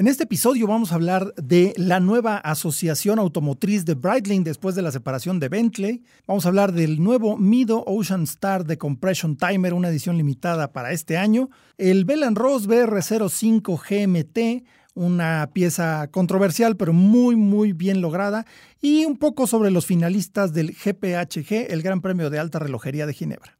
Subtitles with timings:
[0.00, 4.80] En este episodio vamos a hablar de la nueva asociación automotriz de Breitling después de
[4.80, 6.02] la separación de Bentley.
[6.26, 10.92] Vamos a hablar del nuevo Mido Ocean Star de Compression Timer, una edición limitada para
[10.92, 11.50] este año.
[11.76, 18.46] El Bell Ross BR05 GMT, una pieza controversial pero muy muy bien lograda.
[18.80, 23.12] Y un poco sobre los finalistas del GPHG, el Gran Premio de Alta Relojería de
[23.12, 23.59] Ginebra.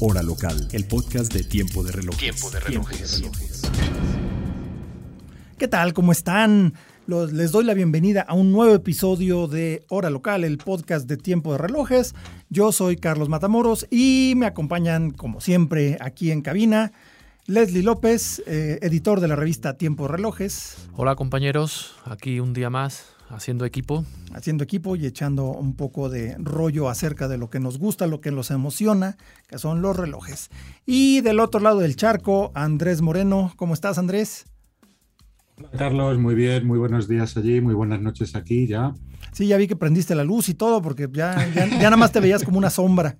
[0.00, 0.68] Hora local.
[0.72, 2.18] el podcast de Tiempo de Relojes.
[2.18, 3.22] Tiempo de Relojes.
[5.56, 5.94] ¿Qué tal?
[5.94, 6.74] ¿Cómo están?
[7.06, 11.52] les doy la bienvenida a un nuevo episodio de Hora Local, el podcast de Tiempo
[11.52, 12.14] de Relojes.
[12.50, 16.92] Yo soy Carlos Matamoros y me acompañan, como siempre, aquí en cabina.
[17.46, 20.76] Leslie López, eh, editor de la revista Tiempo de Relojes.
[20.94, 24.04] Hola compañeros, aquí un día más haciendo equipo.
[24.32, 28.20] Haciendo equipo y echando un poco de rollo acerca de lo que nos gusta, lo
[28.20, 29.16] que nos emociona,
[29.48, 30.50] que son los relojes.
[30.86, 33.52] Y del otro lado del charco, Andrés Moreno.
[33.56, 34.46] ¿Cómo estás, Andrés?
[35.56, 38.92] Hola, Carlos, muy bien, muy buenos días allí, muy buenas noches aquí ya.
[39.32, 42.20] Sí, ya vi que prendiste la luz y todo, porque ya, ya, nada más te
[42.20, 43.16] veías como una sombra.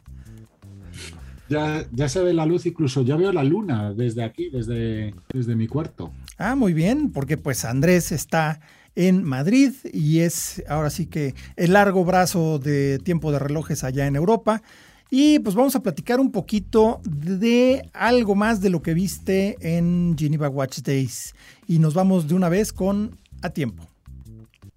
[1.48, 5.54] Ya, ya se ve la luz, incluso ya veo la luna desde aquí, desde, desde
[5.54, 6.12] mi cuarto.
[6.38, 8.60] Ah, muy bien, porque pues Andrés está
[8.96, 14.06] en Madrid y es ahora sí que el largo brazo de tiempo de relojes allá
[14.06, 14.62] en Europa.
[15.10, 20.16] Y pues vamos a platicar un poquito de algo más de lo que viste en
[20.18, 21.34] Geneva Watch Days.
[21.68, 23.86] Y nos vamos de una vez con A Tiempo.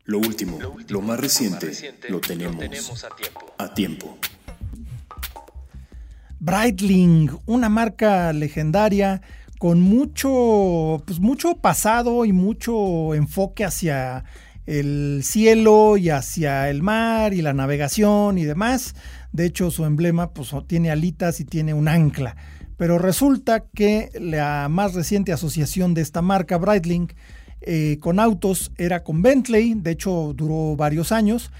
[0.05, 0.57] Lo último,
[0.88, 1.73] lo, más, reciente,
[2.07, 3.55] lo tenemos, a tiempo.
[3.57, 4.17] A tiempo.
[6.39, 9.22] Breitling, una marca legendaria
[9.57, 14.23] con mucho, pues mucho pasado y mucho enfoque hacia
[14.66, 18.95] el cielo y hacia el mar y la navegación y demás.
[19.31, 22.35] De hecho, su emblema pues, tiene alitas y tiene un ancla.
[22.75, 27.12] Pero resulta que la más reciente asociación de esta marca, Breitling,
[27.62, 29.74] eh, con autos era con Bentley.
[29.74, 31.51] De hecho, duró varios años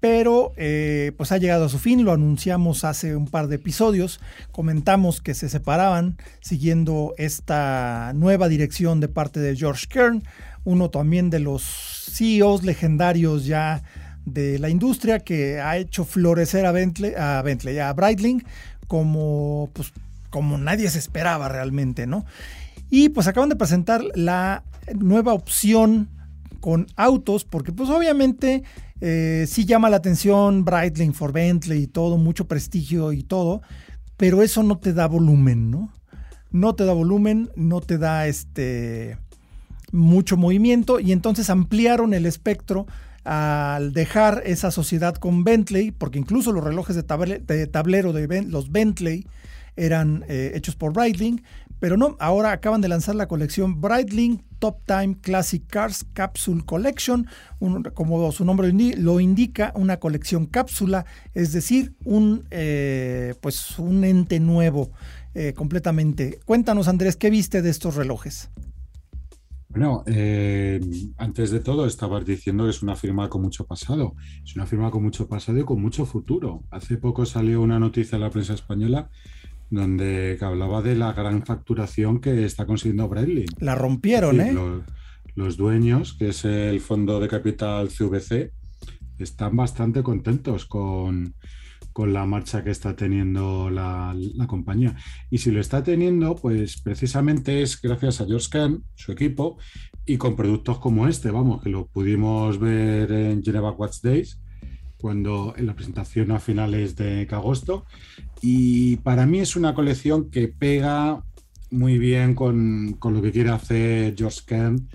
[0.00, 4.20] pero eh, pues ha llegado a su fin, lo anunciamos hace un par de episodios,
[4.52, 10.22] comentamos que se separaban siguiendo esta nueva dirección de parte de George Kern,
[10.64, 11.62] uno también de los
[12.12, 13.82] CEOs legendarios ya
[14.24, 18.44] de la industria que ha hecho florecer a Bentley, a Bentley, a Breitling
[18.86, 19.92] como pues
[20.30, 22.26] como nadie se esperaba realmente, ¿no?
[22.90, 24.62] Y pues acaban de presentar la
[24.94, 26.08] nueva opción
[26.60, 28.64] con autos, porque pues obviamente
[29.00, 33.62] eh, sí llama la atención Breitling for Bentley y todo, mucho prestigio y todo,
[34.16, 35.92] pero eso no te da volumen, ¿no?
[36.50, 39.18] No te da volumen, no te da este
[39.92, 42.86] mucho movimiento y entonces ampliaron el espectro
[43.24, 47.02] al dejar esa sociedad con Bentley, porque incluso los relojes de,
[47.66, 49.26] tablero de los Bentley
[49.76, 51.42] eran eh, hechos por Breitling,
[51.80, 57.26] pero no, ahora acaban de lanzar la colección Breitling Top Time Classic Cars Capsule Collection,
[57.94, 64.40] como su nombre lo indica, una colección cápsula, es decir, un, eh, pues un ente
[64.40, 64.90] nuevo
[65.34, 66.40] eh, completamente.
[66.44, 68.50] Cuéntanos, Andrés, ¿qué viste de estos relojes?
[69.70, 70.80] Bueno, eh,
[71.18, 74.14] antes de todo estabas diciendo que es una firma con mucho pasado.
[74.42, 76.64] Es una firma con mucho pasado y con mucho futuro.
[76.70, 79.10] Hace poco salió una noticia en la prensa española
[79.70, 83.46] donde hablaba de la gran facturación que está consiguiendo Bradley.
[83.58, 84.56] La rompieron, ¿eh?
[85.34, 88.50] Los, dueños, que es el fondo de capital CVC,
[89.18, 91.34] están bastante contentos con,
[91.96, 94.96] la marcha que está teniendo la, compañía.
[95.30, 99.58] Y si lo está teniendo, pues precisamente es gracias a George Kern, su equipo,
[100.06, 104.40] y con productos como este, vamos, que lo pudimos ver en Geneva Watch Days,
[105.00, 107.86] cuando en la presentación a finales de agosto.
[108.42, 111.24] Y para mí es una colección que pega
[111.70, 114.88] muy bien con, lo que quiere hacer George Kern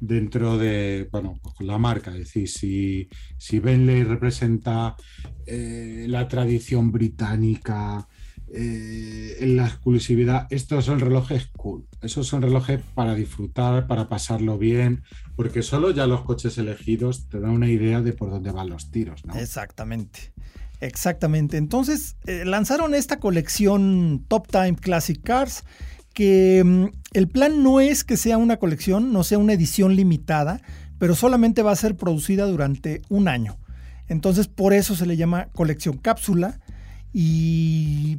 [0.00, 2.10] dentro de bueno, pues la marca.
[2.12, 4.96] Es decir, si, si Bentley representa
[5.46, 8.08] eh, la tradición británica,
[8.52, 11.86] eh, en la exclusividad, estos son relojes cool.
[12.02, 15.04] Esos son relojes para disfrutar, para pasarlo bien,
[15.40, 18.90] porque solo ya los coches elegidos te dan una idea de por dónde van los
[18.90, 19.22] tiros.
[19.34, 20.34] Exactamente.
[20.82, 21.56] Exactamente.
[21.56, 25.64] Entonces, eh, lanzaron esta colección Top Time Classic Cars,
[26.12, 26.84] que mm,
[27.14, 30.60] el plan no es que sea una colección, no sea una edición limitada,
[30.98, 33.56] pero solamente va a ser producida durante un año.
[34.08, 36.60] Entonces, por eso se le llama colección cápsula
[37.14, 38.18] y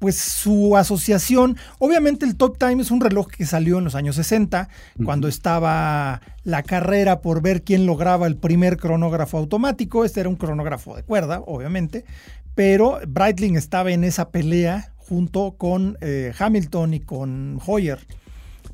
[0.00, 4.16] pues su asociación, obviamente el Top Time es un reloj que salió en los años
[4.16, 4.68] 60,
[5.04, 10.36] cuando estaba la carrera por ver quién lograba el primer cronógrafo automático, este era un
[10.36, 12.06] cronógrafo de cuerda, obviamente,
[12.54, 17.98] pero Breitling estaba en esa pelea junto con eh, Hamilton y con Hoyer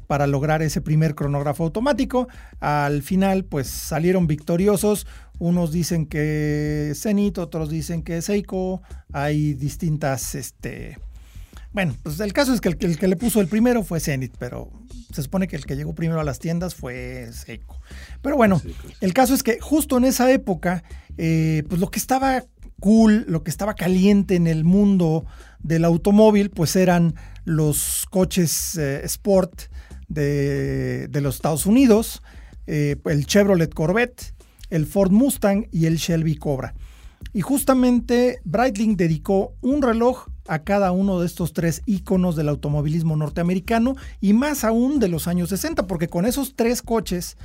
[0.07, 2.29] para lograr ese primer cronógrafo automático.
[2.61, 5.07] Al final, pues salieron victoriosos.
[5.39, 8.83] Unos dicen que Zenith, otros dicen que Seiko.
[9.13, 10.99] Hay distintas este,
[11.73, 14.71] bueno, pues el caso es que el, que le puso el primero fue Zenith, pero
[15.13, 17.81] se supone que el que llegó primero a las tiendas fue Seiko.
[18.23, 18.61] Pero bueno,
[19.01, 20.85] el caso es que justo en esa época,
[21.19, 22.45] eh, pues lo que estaba
[22.81, 25.27] cool, lo que estaba caliente en el mundo
[25.61, 27.15] del automóvil, pues eran
[27.45, 29.63] los coches eh, Sport
[30.09, 32.23] de, los Estados Unidos,
[32.67, 34.35] eh, el Chevrolet Corvette,
[34.71, 36.75] el Ford Mustang y el Shelby Cobra.
[37.33, 43.17] Y justamente Breitling dedicó un reloj a cada uno de estos tres íconos del automovilismo
[43.17, 47.37] norteamericano y más aún de los años 60, porque con esos tres coches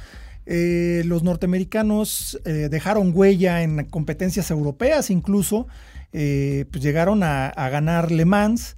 [0.45, 5.67] eh, los norteamericanos eh, dejaron huella en competencias europeas, incluso
[6.13, 8.75] eh, pues llegaron a, ganar Le Mans.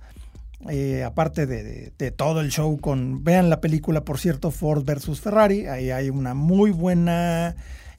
[1.06, 5.68] aparte de, de, todo el show con, vean la película por cierto, Ford versus Ferrari,
[5.68, 7.56] ahí hay una muy buena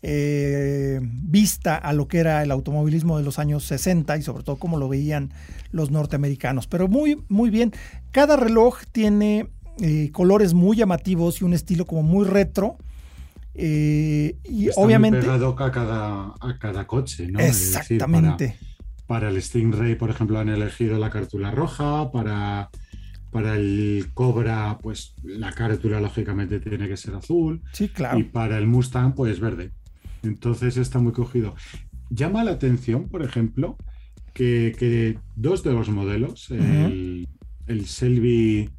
[0.07, 4.57] eh, vista a lo que era el automovilismo de los años 60 y sobre todo
[4.57, 5.33] cómo lo veían
[5.73, 6.67] los norteamericanos.
[6.67, 7.73] Pero muy, muy bien.
[8.11, 9.49] Cada reloj tiene
[9.81, 12.77] eh, colores muy llamativos y un estilo como muy retro.
[13.55, 15.21] Eh, y obviamente.
[15.21, 17.41] pegado a cada, a cada coche, ¿no?
[17.41, 18.59] Exactamente.
[19.07, 22.13] para, el Stingray, por ejemplo, han elegido la cartula roja.
[22.13, 22.69] Para,
[23.31, 27.63] para el Cobra, pues la carátula lógicamente tiene que ser azul.
[27.73, 28.19] Sí, claro.
[28.19, 29.73] Y para el Mustang, pues verde.
[30.25, 31.55] Entonces está muy cogido.
[32.11, 33.77] Llama la atención, por ejemplo,
[34.33, 38.71] que, dos de los modelos, el, Selby,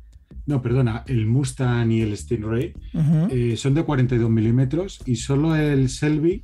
[0.46, 2.74] no, perdona, el Mustang y el Stingray,
[3.32, 6.44] eh, son de 42 milímetros y solo el Selby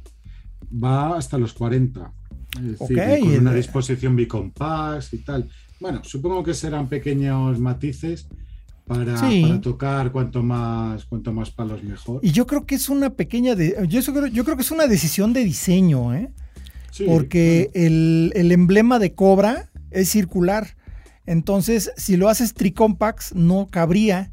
[0.71, 2.11] va hasta los 40.
[2.57, 5.49] Es decir, con una disposición bicompass y tal.
[5.79, 8.27] Bueno, supongo que serán pequeños matices,
[8.85, 12.19] para, tocar cuanto más, cuanto más palos mejor.
[12.23, 14.87] Y yo creo que es una pequeña, de, yo, creo, yo creo que es una
[14.87, 16.31] decisión de diseño, ¿eh?
[17.05, 20.75] porque el, emblema de Cobra es circular.
[21.25, 24.31] Entonces, si lo haces tricompax, no cabría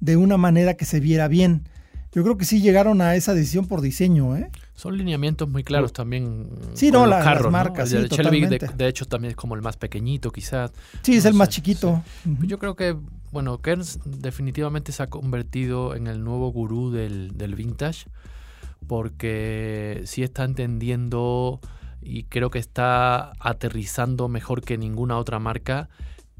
[0.00, 1.68] de una manera que se viera bien.
[2.12, 4.50] Yo creo que sí llegaron a esa decisión por diseño, ¿eh?
[4.78, 6.50] Son lineamientos muy claros también.
[6.74, 7.92] Sí, no, las marcas.
[7.92, 10.70] El Shelby, de, hecho, también es como el más pequeñito, quizás.
[11.02, 12.00] Sí, es el más chiquito.
[12.42, 12.96] Yo creo que,
[13.32, 18.06] bueno, Kearns definitivamente se ha convertido en el nuevo gurú del, del vintage,
[18.86, 21.58] porque sí está entendiendo
[22.00, 25.88] y creo que está aterrizando mejor que ninguna otra marca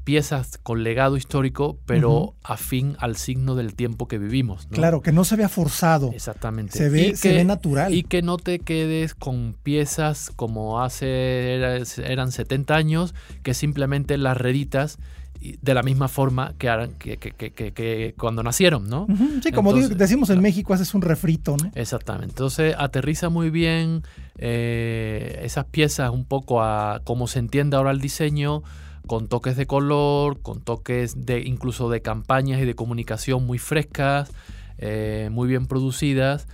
[0.09, 4.65] piezas con legado histórico, pero afín al signo del tiempo que vivimos.
[4.71, 6.09] Claro, que no se vea forzado.
[6.15, 6.75] Exactamente.
[6.75, 7.93] Se ve, se ve natural.
[7.93, 11.57] Y que no te quedes con piezas como hace
[11.97, 13.13] eran 70 años,
[13.43, 14.97] que simplemente las reditas
[15.39, 19.05] de la misma forma que, que, cuando nacieron, ¿no?
[19.43, 21.69] Sí, como decimos en México, haces un refrito, ¿no?
[21.75, 22.31] Exactamente.
[22.31, 24.01] Entonces aterriza muy bien
[24.39, 28.63] eh, esas piezas un poco a cómo se entiende ahora el diseño,
[29.09, 34.31] con toques de color, con toques de incluso de campañas y de comunicación muy frescas,
[34.77, 36.47] eh, muy bien producidas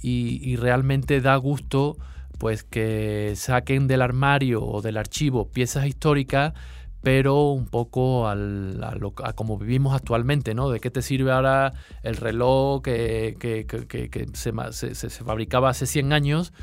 [0.00, 1.98] y, realmente da gusto
[2.38, 6.54] pues que saquen del armario o del archivo piezas históricas
[7.02, 10.70] pero un poco al, a, como vivimos actualmente, ¿no?
[10.70, 13.66] ¿De qué te sirve ahora el reloj que,
[14.32, 16.54] se, se, fabricaba hace 100 años?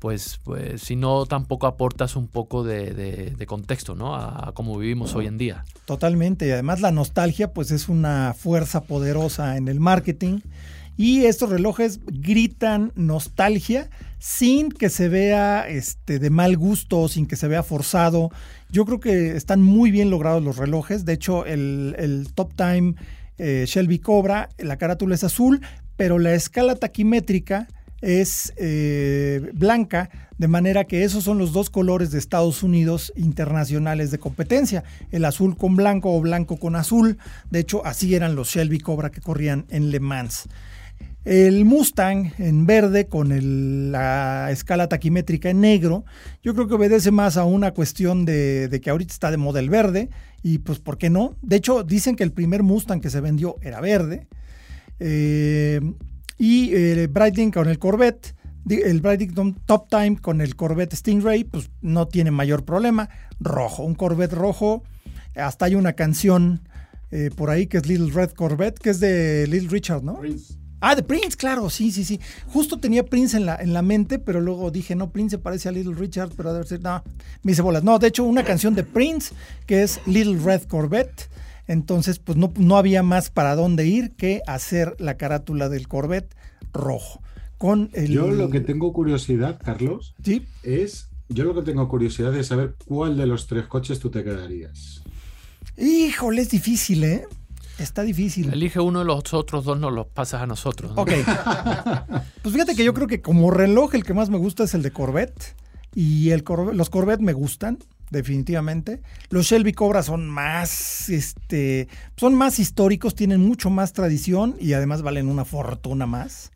[0.00, 4.16] Pues, pues si no tampoco aportas un poco de, contexto ¿no?
[4.16, 5.64] a, cómo vivimos hoy en día.
[5.84, 10.40] Totalmente, y además la nostalgia pues es una fuerza poderosa en el marketing
[10.96, 17.36] y estos relojes gritan nostalgia sin que se vea este, de mal gusto, sin que
[17.36, 18.30] se vea forzado.
[18.70, 22.94] Yo creo que están muy bien logrados los relojes, de hecho el, Top Time
[23.38, 25.60] eh, Shelby Cobra, la carátula es azul,
[25.96, 27.68] pero la escala taquimétrica
[28.00, 34.10] es eh, blanca, de manera que esos son los dos colores de Estados Unidos internacionales
[34.10, 37.18] de competencia, el azul con blanco o blanco con azul,
[37.50, 40.48] de hecho así eran los Shelby Cobra que corrían en Le Mans.
[41.26, 46.06] El Mustang en verde con la escala taquimétrica en negro,
[46.42, 50.08] yo creo que obedece más a una cuestión de, que ahorita está de model verde
[50.42, 51.36] y pues ¿por qué no?
[51.42, 54.26] De hecho dicen que el primer Mustang que se vendió era verde.
[54.98, 55.80] Eh,
[56.40, 58.34] y eh, Breitling con el Corvette
[58.68, 63.08] el Breitling Top Time con el Corvette Stingray, pues no tiene mayor problema.
[63.40, 64.82] Rojo, un Corvette rojo.
[65.34, 66.68] Hasta hay una canción
[67.10, 70.18] eh, por ahí que es Little Red Corvette, que es de Little Richard, ¿no?
[70.18, 70.54] Prince.
[70.82, 72.20] Ah, de Prince, claro, sí, sí, sí.
[72.46, 75.68] Justo tenía Prince en la, en la mente, pero luego dije, no, Prince se parece
[75.68, 77.02] a Little Richard, pero debe ser, no,
[77.42, 77.84] me hice bolas.
[77.84, 79.34] No, de hecho, una canción de Prince
[79.66, 81.28] que es Little Red Corvette.
[81.66, 86.34] Entonces, pues no, no había más para dónde ir que hacer la carátula del Corvette
[86.72, 87.22] rojo.
[87.58, 88.08] Con el...
[88.08, 90.46] Yo lo que tengo curiosidad, Carlos, ¿Sí?
[90.62, 94.24] es, yo lo que tengo curiosidad es saber cuál de los tres coches tú te
[94.24, 95.02] quedarías.
[95.76, 97.24] Híjole, es difícil, ¿eh?
[97.80, 98.52] Está difícil.
[98.52, 100.92] Elige uno de los otros dos, nos los pasas a nosotros.
[100.96, 101.12] Ok.
[102.42, 104.82] pues fíjate que yo creo que como reloj el que más me gusta es el
[104.82, 105.56] de Corvette.
[105.94, 107.78] Y el los Corvette me gustan,
[108.10, 109.00] definitivamente.
[109.30, 115.02] Los Shelby Cobra son más, este, son más históricos, tienen mucho más tradición y además
[115.02, 116.50] valen una fortuna más.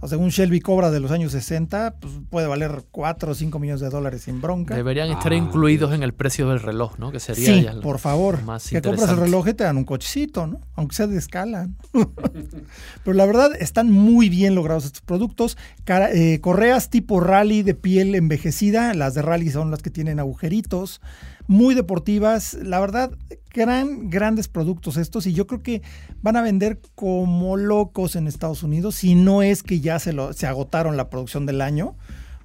[0.00, 3.58] O sea, un Shelby Cobra de los años 60 pues, puede valer 4 o 5
[3.58, 4.76] millones de dólares sin bronca.
[4.76, 7.10] Deberían estar ah, incluidos en el precio del reloj, ¿no?
[7.10, 8.42] Que sería sí, por favor.
[8.42, 10.60] Más que compras el reloj y te dan un cochecito, ¿no?
[10.76, 11.68] Aunque sea de escala.
[13.04, 15.56] Pero la verdad, están muy bien logrados estos productos.
[15.86, 18.94] Eh, correas tipo rally de piel envejecida.
[18.94, 21.00] Las de rally son las que tienen agujeritos
[21.48, 22.54] muy deportivas.
[22.54, 23.10] La verdad,
[23.52, 25.82] gran, grandes productos estos y yo creo que
[26.22, 30.12] van a vender como locos en Estados Unidos, si no es que ya se,
[30.46, 31.96] agotaron la producción del año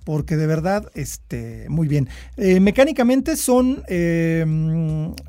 [0.03, 2.09] porque de verdad, este, muy bien.
[2.35, 4.43] Eh, mecánicamente son eh,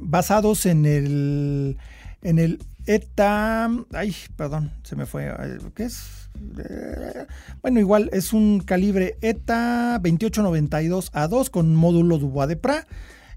[0.00, 1.76] basados en el,
[2.22, 5.32] en el ETA, ay, perdón, se me fue,
[5.74, 6.28] ¿qué es?
[6.58, 7.26] Eh,
[7.62, 12.86] bueno, igual es un calibre ETA 2892 A2 con módulo Dubois de Pra.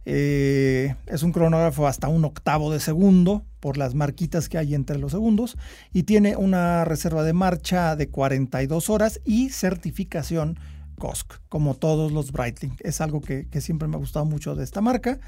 [0.09, 4.97] Eh, es un cronógrafo hasta un octavo de segundo por las marquitas que hay entre
[4.97, 5.57] los segundos
[5.91, 10.57] y tiene una reserva de marcha de 42 horas y certificación
[10.97, 12.77] COSC, como todos los Breitling.
[12.79, 15.19] Es algo que, siempre me ha gustado mucho de esta marca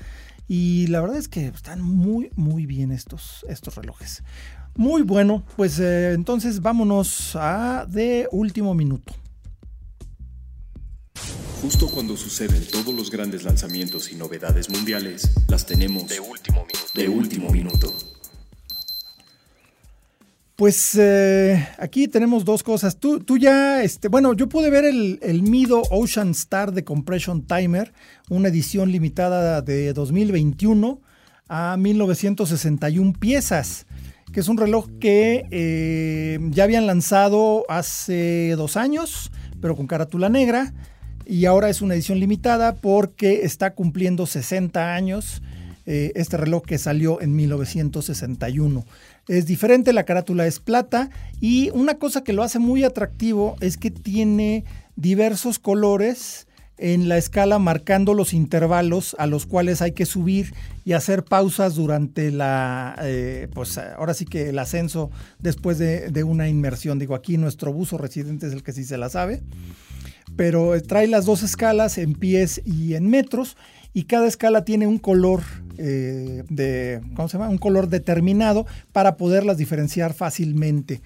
[0.47, 4.23] y la verdad es que están muy, muy bien estos, estos relojes.
[4.75, 9.13] Muy bueno, pues eh, entonces vámonos a de último minuto.
[11.61, 16.91] Justo cuando suceden todos los grandes lanzamientos y novedades mundiales, las tenemos de último minuto.
[16.93, 17.93] De último minuto.
[20.55, 22.97] Pues eh, aquí tenemos dos cosas.
[22.97, 27.41] Tú, tú ya, este, bueno, yo pude ver el, el, Mido Ocean Star de Compression
[27.45, 27.91] Timer,
[28.29, 31.01] una edición limitada de 2021
[31.49, 33.85] a 1961 piezas,
[34.31, 40.29] que es un reloj que eh, ya habían lanzado hace dos años, pero con carátula
[40.29, 40.73] negra
[41.29, 45.43] y ahora es una edición limitada porque está cumpliendo 60 años
[45.85, 48.83] eh, este reloj que salió en 1961.
[49.27, 53.77] Es diferente, la carátula es plata y una cosa que lo hace muy atractivo es
[53.77, 56.47] que tiene diversos colores
[56.79, 61.75] en la escala marcando los intervalos a los cuales hay que subir y hacer pausas
[61.75, 66.97] durante la, eh, pues ahora sí que el ascenso después de, de, una inmersión.
[66.97, 69.43] Digo, aquí nuestro buzo residente es el que sí se la sabe
[70.39, 73.57] pero trae las dos escalas en pies y en metros
[73.93, 75.41] y cada escala tiene un color
[75.77, 77.49] eh, de, ¿cómo se llama?
[77.49, 81.01] Un color determinado para poderlas diferenciar fácilmente.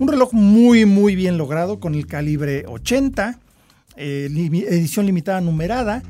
[0.00, 3.38] Un reloj muy muy bien logrado con el calibre 80,
[3.98, 4.28] eh,
[4.68, 6.02] edición limitada numerada.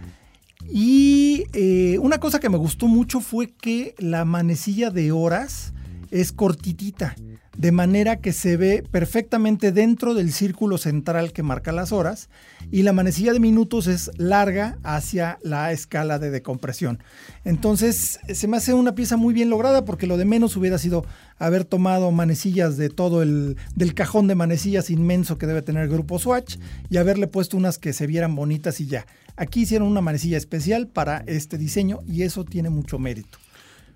[0.66, 5.74] Y eh, una cosa que me gustó mucho fue que la manecilla de horas
[6.10, 7.16] es cortitita
[7.56, 12.30] de manera que se ve perfectamente dentro del círculo central que marca las horas
[12.70, 17.02] y la manecilla de minutos es larga hacia la escala de decompresión.
[17.44, 21.04] Entonces se me hace una pieza muy bien lograda porque lo de menos hubiera sido
[21.38, 25.90] haber tomado manecillas de todo el del cajón de manecillas inmenso que debe tener el
[25.90, 26.56] grupo Swatch
[26.88, 29.06] y haberle puesto unas que se vieran bonitas y ya.
[29.36, 33.38] Aquí hicieron una manecilla especial para este diseño y eso tiene mucho mérito.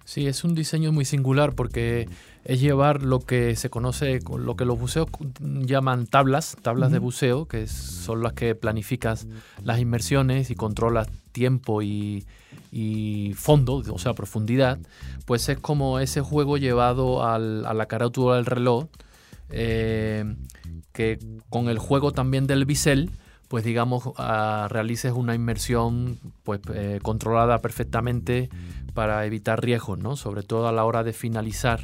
[0.04, 2.08] Sí, es un diseño muy singular porque
[2.46, 5.08] es llevar lo que se conoce, lo que los buceos
[5.40, 9.26] llaman tablas, tablas de buceo, que son las que planificas
[9.64, 12.24] las inmersiones y controlas tiempo y,
[13.36, 14.78] fondo, o sea, profundidad,
[15.24, 18.86] pues es como ese juego llevado a la carátula del reloj,
[19.50, 20.36] eh,
[20.92, 21.18] que
[21.50, 23.10] con el juego también del bisel,
[23.48, 28.48] pues digamos, ah, realices una inmersión pues, eh, controlada perfectamente
[28.94, 30.16] para evitar riesgos, ¿no?
[30.16, 31.80] Sobre todo a la hora de finalizar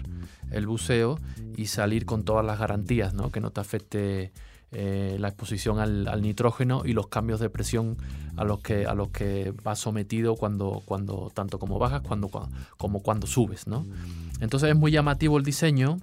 [0.50, 1.19] el buceo
[1.57, 3.31] y salir con todas las garantías, ¿no?
[3.31, 4.33] Que no te afecte
[4.73, 7.99] eh, la exposición al, nitrógeno y los cambios de presión
[8.37, 12.31] a los que, a los que vas sometido cuando, cuando, tanto como bajas cuando,
[12.78, 13.85] como cuando subes, ¿no?
[14.40, 15.99] Entonces es muy llamativo el diseño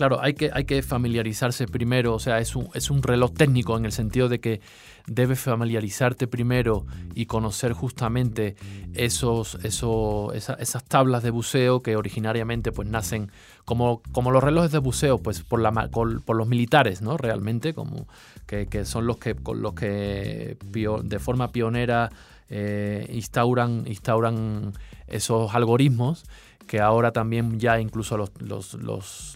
[0.00, 3.76] Claro, hay que, hay que familiarizarse primero, o sea, es un, es un reloj técnico
[3.76, 4.62] en el sentido de que
[5.06, 8.56] debes familiarizarte primero y conocer justamente
[8.94, 13.30] esos, esos, esas tablas de buceo que originariamente pues nacen
[13.66, 17.18] como, como los relojes de buceo, pues por, la, por los militares, ¿no?
[17.18, 18.08] Realmente, como
[18.46, 22.08] que, que son los que, con los que de forma pionera
[22.48, 24.72] eh, instauran, instauran
[25.08, 26.24] esos algoritmos
[26.70, 28.74] que ahora también ya incluso los, los,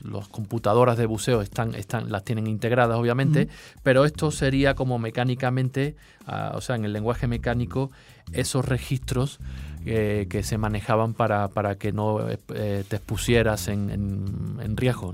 [0.04, 3.48] los, computadoras de buceo están, están, las tienen integradas, obviamente,
[3.82, 5.96] pero esto sería como mecánicamente,
[6.28, 7.90] ah, o sea, en el lenguaje mecánico,
[8.32, 9.40] esos registros
[9.84, 15.12] eh, que se manejaban para, para que no eh, te expusieras en, en, riesgo.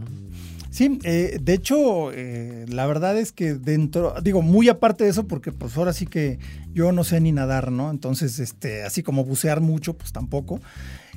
[0.71, 5.53] Sí, eh, de hecho, la verdad es que dentro, digo, muy aparte de eso, porque
[5.53, 6.39] pues ahora sí que
[6.75, 7.91] yo no sé ni nadar, ¿no?
[7.91, 10.61] Entonces, este, así como bucear mucho, pues tampoco.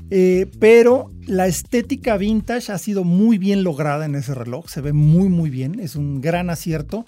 [0.09, 4.93] Eh, pero la estética vintage ha sido muy bien lograda en ese reloj, se ve
[4.93, 7.05] muy muy bien, es un gran acierto.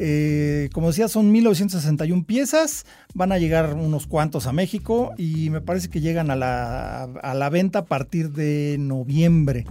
[0.00, 5.60] Eh, como decía, son 1961 piezas, van a llegar unos cuantos a México y me
[5.60, 9.66] parece que llegan a la, venta a partir de noviembre.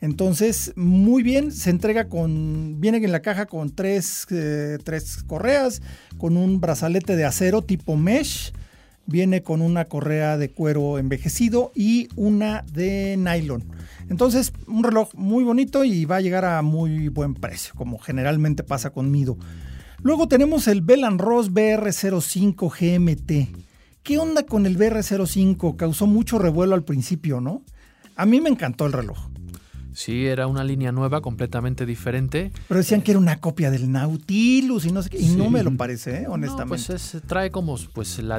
[0.00, 5.82] Entonces, muy bien, se entrega con, viene en la caja con tres, eh, tres correas,
[6.16, 8.52] con un brazalete de acero tipo mesh,
[9.08, 13.64] viene con una correa de cuero envejecido y una de nylon.
[14.10, 18.62] Entonces, un reloj muy bonito y va a llegar a muy buen precio, como generalmente
[18.62, 19.36] pasa con Mido.
[20.02, 23.56] Luego tenemos el Bell Ross BR05 GMT.
[24.02, 25.76] ¿Qué onda con el BR05?
[25.76, 27.62] Causó mucho revuelo al principio, ¿no?
[28.14, 29.18] A mí me encantó el reloj.
[29.98, 32.52] Sí, era una línea nueva, completamente diferente.
[32.68, 35.18] Pero decían que era una copia del Nautilus y no sé qué.
[35.18, 36.26] Y no me lo parece, ¿eh?
[36.28, 36.86] honestamente.
[36.86, 38.38] pues trae como pues la,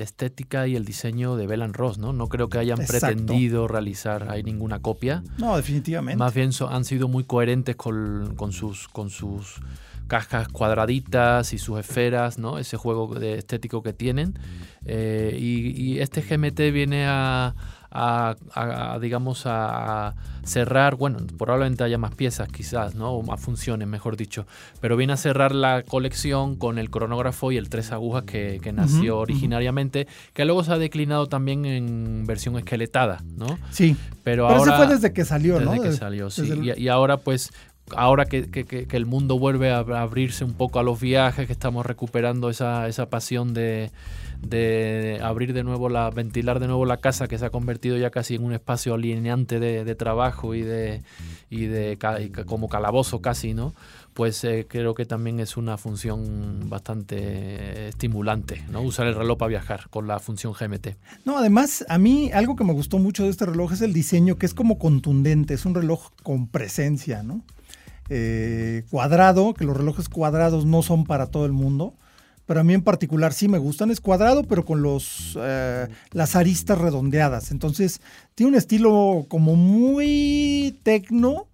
[0.00, 2.12] estética y el diseño de Bell Ross, ¿no?
[2.12, 5.22] No creo que hayan pretendido realizar ahí ninguna copia.
[5.38, 6.18] No, definitivamente.
[6.18, 9.60] Más bien han sido muy coherentes con, sus, con sus
[10.08, 12.58] cajas cuadraditas y sus esferas, ¿no?
[12.58, 14.36] Ese juego de estético que tienen.
[14.84, 17.54] Eh, y este GMT viene a
[17.96, 23.12] a, digamos, a cerrar, bueno, probablemente haya más piezas quizás, ¿no?
[23.12, 24.46] O más funciones, mejor dicho,
[24.80, 29.18] pero viene a cerrar la colección con el cronógrafo y el tres agujas que, nació
[29.18, 33.58] originariamente, que luego se ha declinado también en versión esqueletada, ¿no?
[33.70, 33.96] Sí.
[34.22, 34.76] Pero, ahora...
[34.76, 36.50] fue desde que salió, desde que salió, sí.
[36.76, 37.50] Y, ahora pues
[37.94, 41.86] ahora que, que, el mundo vuelve a abrirse un poco a los viajes, que estamos
[41.86, 43.90] recuperando esa, esa pasión de,
[44.42, 48.10] de abrir de nuevo la, ventilar de nuevo la casa que se ha convertido ya
[48.10, 51.02] casi en un espacio alineante de, trabajo y de,
[51.50, 51.98] y de
[52.46, 53.74] como calabozo casi, ¿no?
[54.14, 58.80] Pues eh, creo que también es una función bastante estimulante, ¿no?
[58.82, 60.96] Usar el reloj para viajar con la función GMT.
[61.24, 64.36] No, además, a mí algo que me gustó mucho de este reloj es el diseño,
[64.36, 67.42] que es como contundente, es un reloj con presencia, ¿no?
[68.08, 71.94] Eh, cuadrado, que los relojes cuadrados no son para todo el mundo
[72.46, 73.90] pero a mí en particular sí me gustan.
[73.90, 77.50] Es cuadrado, pero con los, eh, las aristas redondeadas.
[77.50, 78.00] Entonces,
[78.34, 81.48] tiene un estilo como muy tecno,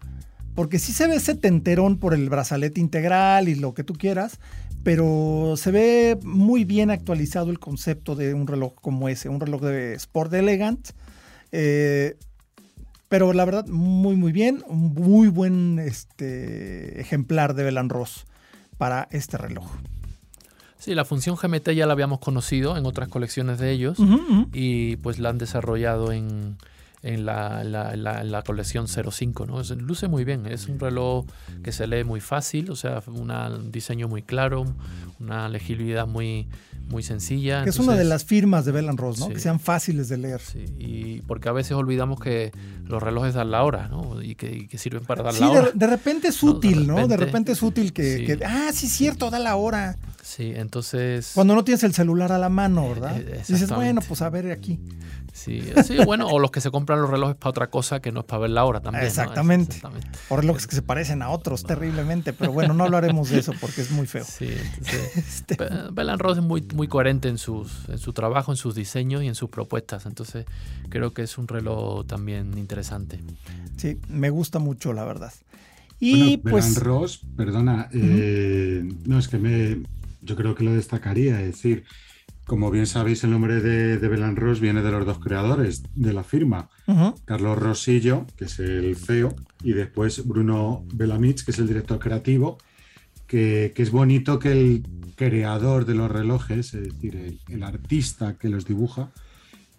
[0.55, 4.38] porque sí se ve ese tenterón por el brazalete integral y lo que tú quieras,
[4.83, 9.62] pero se ve muy bien actualizado el concepto de un reloj como ese, un reloj
[9.62, 10.90] de Sport Elegant.
[11.52, 12.16] Eh,
[13.09, 14.62] pero la verdad, muy, muy bien.
[14.68, 18.26] Un muy buen este, ejemplar de Belan Ross
[18.78, 19.70] para este reloj.
[20.83, 23.99] Sí, la función GMT ya la habíamos conocido en otras colecciones de ellos
[24.53, 26.57] y pues la han desarrollado en,
[27.05, 29.62] en la, la, colección 05, ¿no?
[29.77, 31.25] luce muy bien, es un reloj
[31.62, 34.64] que se lee muy fácil, o sea, un diseño muy claro,
[35.21, 36.49] una legibilidad muy,
[36.88, 37.62] muy sencilla.
[37.62, 39.29] Que es una de las firmas de Bell Ross, ¿no?
[39.29, 40.40] Que sean fáciles de leer.
[40.40, 42.51] Sí, y porque a veces olvidamos que
[42.85, 44.21] los relojes dan la hora, ¿no?
[44.23, 45.62] Y que, sirven para dar la hora.
[45.62, 47.07] De, de repente es útil, ¿no?
[47.07, 49.97] De repente, es útil que, ah, sí, cierto, da la hora.
[50.22, 51.32] Sí, entonces...
[51.35, 53.20] Cuando no tienes el celular a la mano, ¿verdad?
[53.20, 54.78] Eh, Dices, bueno, pues a ver aquí.
[55.32, 58.20] Sí, sí, bueno, o los que se compran los relojes para otra cosa que no
[58.20, 59.04] es para ver la hora también.
[59.04, 59.82] Exactamente.
[60.28, 63.80] O relojes que se parecen a otros terriblemente, pero bueno, no hablaremos de eso porque
[63.80, 64.24] es muy feo.
[64.24, 64.46] Sí,
[65.16, 65.56] este...
[65.90, 69.26] Bell Ross es muy, muy coherente en, sus, en su trabajo, en sus diseños y
[69.26, 70.46] en sus propuestas, entonces
[70.88, 73.18] creo que es un reloj también interesante.
[73.76, 75.32] Sí, me gusta mucho, la verdad.
[75.98, 76.76] Y pues...
[76.76, 79.82] Ross, perdona, eh, no, es que me,
[80.22, 81.85] yo creo que lo destacaría, es decir,
[82.46, 86.24] como bien sabéis, el nombre de, de Ross viene de los dos creadores de la
[86.24, 86.68] firma,
[87.24, 92.58] Carlos Rosillo, que es el CEO, y después Bruno Belamich, que es el director creativo,
[93.26, 98.66] que, es bonito que el creador de los relojes, es decir, el, artista que los
[98.66, 99.11] dibuja,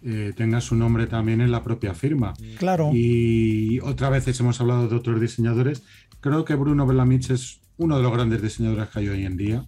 [0.02, 2.34] eh, tenga su nombre también en la propia firma.
[2.58, 2.90] Claro.
[2.92, 5.82] Y otra vez hemos hablado de otros diseñadores,
[6.20, 9.64] creo que Bruno Bellamich es uno de los grandes diseñadores que hay hoy en día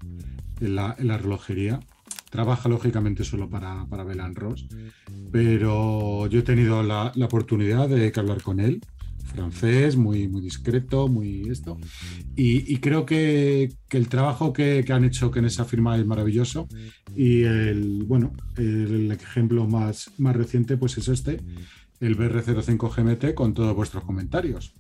[0.61, 1.81] en la, relojería.
[2.31, 4.67] Trabaja lógicamente solo para, para Ross,
[5.31, 8.81] pero yo he tenido la, oportunidad de hablar con él
[9.27, 11.79] francés, muy, muy discreto, muy esto.
[12.35, 16.69] Y, creo que, el trabajo que, han hecho en esa firma es maravilloso.
[17.15, 21.41] Y el, bueno, el ejemplo más, más reciente pues es este,
[22.01, 24.75] el BR05 GMT con todos vuestros comentarios.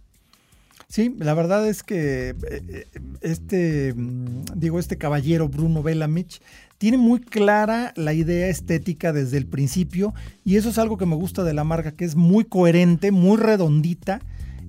[0.88, 2.86] Sí, la verdad es que eh, eh,
[3.20, 6.40] este, mm, digo, este caballero Bruno Bellamich
[6.78, 11.16] tiene muy clara la idea estética desde el principio y eso es algo que me
[11.16, 14.20] gusta de la marca, que es muy coherente, muy redondita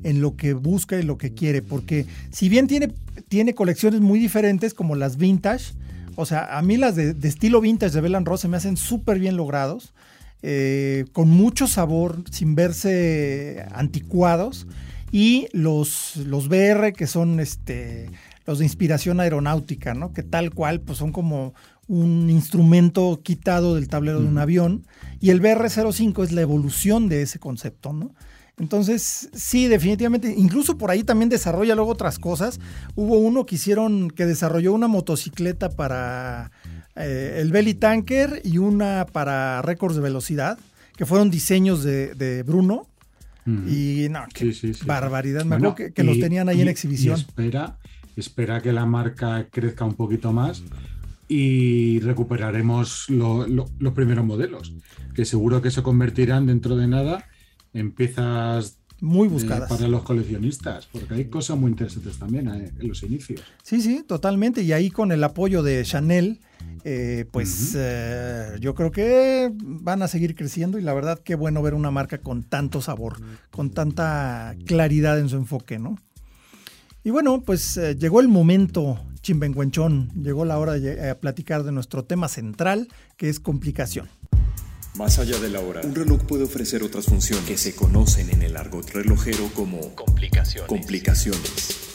[0.03, 2.93] en lo que busca y lo que quiere, porque si bien tiene,
[3.27, 5.73] tiene colecciones muy diferentes como las vintage,
[6.15, 9.19] o sea, a mí las de, estilo vintage de Belan Ross se me hacen súper
[9.19, 9.93] bien logrados,
[10.41, 14.65] eh, con mucho sabor, sin verse anticuados
[15.17, 18.11] y los, los BR que son este,
[18.45, 20.13] los de inspiración aeronáutica, ¿no?
[20.13, 21.55] Que tal cual pues son como
[21.87, 24.85] un instrumento quitado del tablero de un avión
[25.19, 28.13] y el BR05 es la evolución de ese concepto, ¿no?
[28.59, 32.59] Entonces, sí, definitivamente, incluso por ahí también desarrolla luego otras cosas.
[32.93, 36.51] Hubo uno que hicieron, que desarrolló una motocicleta para
[36.95, 40.59] eh, el Belly Tanker y una para récords de velocidad,
[40.95, 42.85] que fueron diseños de Bruno.
[43.47, 44.53] Y no, qué
[44.85, 45.45] barbaridad.
[45.45, 47.15] Me acuerdo que, los tenían ahí en exhibición.
[47.15, 47.77] espera,
[48.15, 50.63] espera que la marca crezca un poquito más
[51.29, 54.73] y recuperaremos los primeros modelos,
[55.13, 57.25] que seguro que se convertirán dentro de nada
[57.73, 62.87] en piezas muy buscadas para los coleccionistas, porque hay cosas muy interesantes también eh, en
[62.87, 63.41] los inicios.
[63.63, 64.63] Sí, sí, totalmente.
[64.63, 66.39] Y ahí con el apoyo de Chanel,
[66.83, 71.61] eh, pues eh, yo creo que van a seguir creciendo y la verdad qué bueno
[71.61, 73.17] ver una marca con tanto sabor,
[73.51, 75.97] con tanta claridad en su enfoque, ¿no?
[77.03, 82.05] Y bueno, pues eh, llegó el momento, chimbenguenchón, llegó la hora de platicar de nuestro
[82.05, 84.09] tema central, que es complicación.
[84.95, 88.41] Más allá de la hora, un reloj puede ofrecer otras funciones que se conocen en
[88.41, 90.67] el argot relojero como complicaciones.
[90.67, 91.86] complicaciones.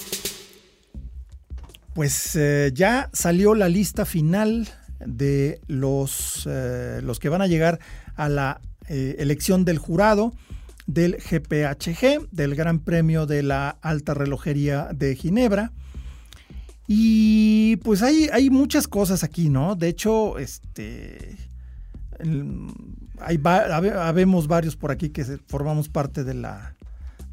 [1.94, 2.38] Pues
[2.72, 4.68] ya salió la lista final
[5.06, 7.80] de los, eh, los que van a llegar
[8.14, 10.32] a la eh, elección del jurado
[10.86, 15.72] del GPHG, del Gran Premio de la Alta Relojería de Ginebra.
[16.88, 19.76] Y pues hay, hay muchas cosas aquí, ¿no?
[19.76, 21.36] De hecho, este,
[23.20, 26.74] hay, habemos varios por aquí que formamos parte de la,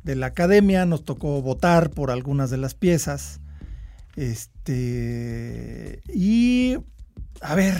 [0.03, 3.41] de la academia, nos tocó votar por algunas de las piezas.
[4.19, 6.75] Este, y
[7.39, 7.75] a ver,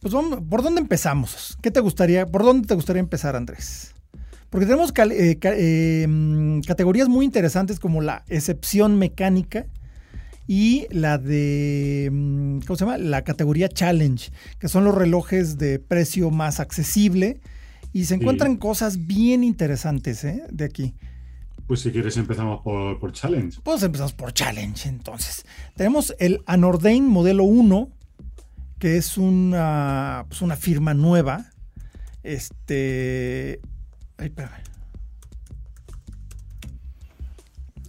[0.00, 1.56] pues vamos, ¿por dónde empezamos?
[1.62, 3.94] ¿Qué te gustaría, por dónde te gustaría empezar, Andrés?
[4.50, 9.64] Porque tenemos eh, em, categorías muy interesantes como la excepción mecánica
[10.46, 12.98] y la de, mm, ¿cómo se llama?
[12.98, 17.40] La categoría challenge, que son los relojes de precio más accesible
[17.94, 20.42] y se encuentran cosas bien interesantes ¿eh?
[20.52, 20.94] de aquí.
[21.66, 23.58] Pues si quieres empezamos por, por, Challenge.
[23.62, 25.44] Pues empezamos por Challenge entonces.
[25.74, 27.90] Tenemos el Anordain modelo 1
[28.78, 31.46] que es una, pues una firma nueva.
[32.22, 33.60] Este.
[34.18, 34.32] Ay,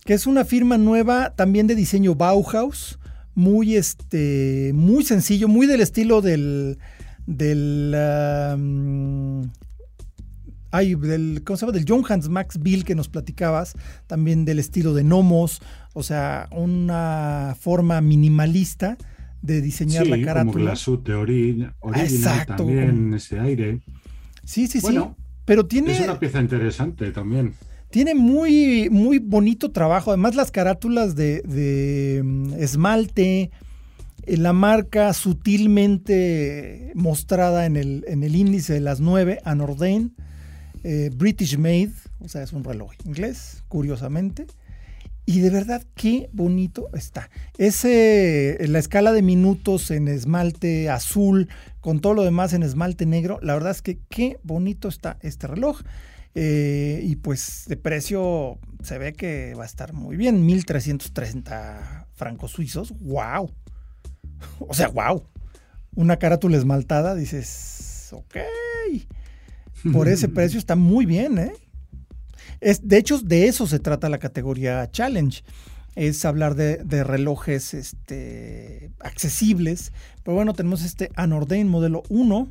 [0.05, 2.99] Que es una firma nueva también de diseño Bauhaus.
[3.35, 6.79] Muy, este, muy sencillo, muy del estilo del.
[7.25, 7.91] del.
[10.71, 11.77] Ay, del, ¿cómo se llama?
[11.77, 13.73] Del John Hans Max Bill que nos platicabas,
[14.07, 15.61] también del estilo de Nomos,
[15.93, 18.97] o sea, una forma minimalista,
[19.41, 20.53] de diseñar la carátula.
[20.53, 23.81] Como la sub original también, ese aire.
[24.43, 24.99] Sí, sí, sí.
[25.45, 25.93] Pero tiene.
[25.93, 27.53] Es una pieza interesante también.
[27.89, 30.11] Tiene muy, muy bonito trabajo.
[30.11, 33.51] Además, las carátulas de, mm, esmalte,
[34.23, 40.13] eh, la marca sutilmente mostrada en el, en el índice de las 9, Anordain,
[40.89, 44.47] eh, British Made, o sea, es un reloj inglés, curiosamente.
[45.25, 47.29] Y de verdad, qué bonito está.
[47.57, 51.49] Ese, la escala de minutos en esmalte azul,
[51.81, 55.47] con todo lo demás en esmalte negro, la verdad es que qué bonito está este
[55.47, 55.81] reloj.
[56.35, 62.51] Eh, y pues de precio se ve que va a estar muy bien, 1330 francos
[62.51, 62.93] suizos.
[63.01, 63.51] ¡Wow!
[64.59, 65.27] O sea, wow.
[65.95, 68.37] Una carátula esmaltada, dices, ok.
[69.91, 71.53] Por ese precio está muy bien, ¿eh?
[72.81, 75.43] de hecho, de eso se trata la categoría Challenge.
[75.95, 79.91] Es hablar de, relojes este, accesibles.
[80.23, 82.47] Pero bueno, tenemos este Anordain modelo 1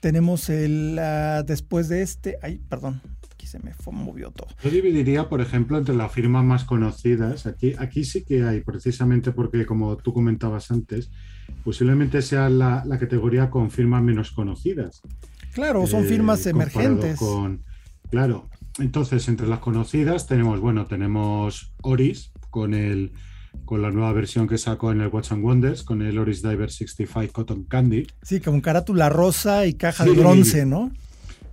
[0.00, 3.00] Tenemos el ah, después de este, ay, perdón,
[3.32, 4.48] aquí se me movió todo.
[4.64, 7.46] Yo dividiría, por ejemplo, entre las firmas más conocidas.
[7.46, 11.10] Aquí, aquí sí que hay, precisamente porque, como tú comentabas antes,
[11.64, 15.02] posiblemente sea la, categoría con firmas menos conocidas.
[15.56, 17.18] Claro, son firmas eh, emergentes.
[17.18, 17.64] Con,
[18.10, 23.12] claro, entonces entre las conocidas tenemos, bueno, tenemos Oris con el
[23.64, 26.70] con la nueva versión que sacó en el Watch and Wonders, con el Oris Diver
[26.70, 28.06] 65 Cotton Candy.
[28.20, 30.92] Sí, con carátula rosa y caja de bronce, ¿no?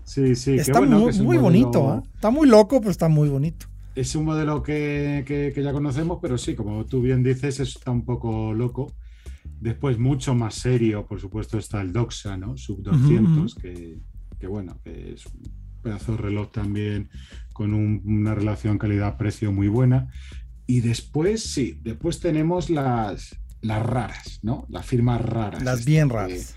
[0.03, 0.55] Sí, sí.
[0.55, 2.09] Está muy, bonito, ¿eh?
[2.13, 3.67] Está muy loco, pero está muy bonito.
[3.95, 8.53] Es un modelo que, ya conocemos, pero sí, como tú bien dices, está un poco
[8.53, 8.91] loco.
[9.63, 12.57] Después, mucho más serio, por supuesto, está el Doxa, ¿no?
[12.57, 13.97] Sub 200, que,
[14.45, 15.41] bueno, que es un
[15.81, 17.09] pedazo de reloj también
[17.53, 20.11] con una relación calidad-precio muy buena.
[20.67, 24.65] Y después, sí, después tenemos las, las raras, ¿no?
[24.67, 25.63] Las firmas raras.
[25.63, 26.55] Las bien raras.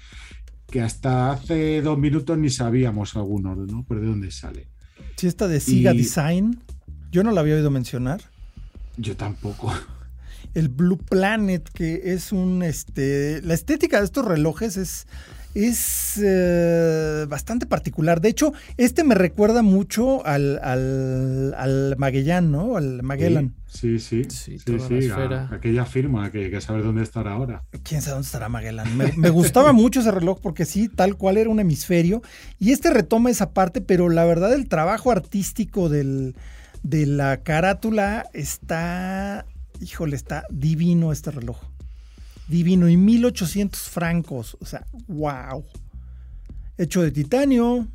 [0.67, 3.87] Que, hasta hace dos minutos ni sabíamos algunos, ¿no?
[3.89, 4.69] Pero de dónde sale.
[5.17, 6.61] Sí, esta de Siga Design,
[7.13, 8.21] yo no la había oído mencionar.
[8.97, 9.73] Yo tampoco.
[10.57, 15.07] El Blue Planet, que es un, este, la estética de estos relojes es
[15.57, 18.21] es eh, bastante particular.
[18.21, 22.77] De hecho, este me recuerda mucho al, al, Magellan, ¿no?
[22.77, 23.55] Al Magellan.
[23.67, 25.11] Sí, sí, sí, sí, sí
[25.51, 27.65] aquella firma que, que saber dónde estará ahora.
[27.83, 28.97] ¿Quién sabe dónde estará Magellan?
[28.99, 32.23] Me, me gustaba mucho ese reloj porque sí, tal cual era un hemisferio.
[32.59, 36.37] Y este retoma esa parte, pero la verdad el trabajo artístico del,
[36.83, 39.47] de la carátula está,
[39.81, 41.59] híjole, está divino este reloj
[42.49, 45.65] divino y 1800 francos, o sea, wow.
[46.79, 47.87] Hecho de titanio,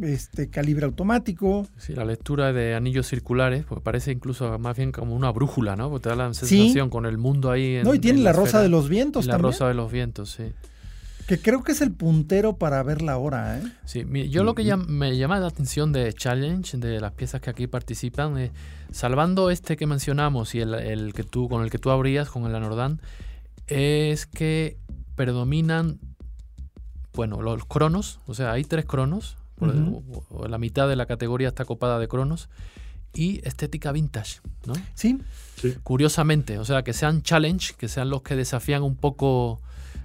[0.00, 1.66] este calibre automático.
[1.76, 5.90] Sí, la lectura de anillos circulares, pues parece incluso más bien como una brújula, ¿no?
[5.90, 7.76] Porque te da la sensación con el mundo ahí.
[7.76, 9.50] En, no, y tiene la, rosa de los vientos la también.
[9.50, 10.44] La rosa de los vientos, sí.
[11.26, 13.62] Que creo que es el puntero para ver la hora, ¿eh?
[13.84, 17.66] Sí, yo lo que me llama la atención de Challenge, de las piezas que aquí
[17.66, 18.52] participan, es,
[18.92, 22.46] salvando este que mencionamos y el, el, que tú, con el que tú abrías, con
[22.46, 23.00] el Anordan,
[23.66, 24.78] es que
[25.16, 25.98] predominan,
[27.12, 29.36] bueno, los cronos, o sea, hay tres cronos,
[30.48, 32.48] la mitad de la categoría está copada de cronos,
[33.14, 34.74] y estética vintage, ¿no?
[34.94, 35.18] Sí.
[35.82, 39.60] Curiosamente, o sea, que sean challenge, que sean los que desafían un poco